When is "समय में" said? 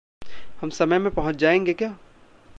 0.69-1.11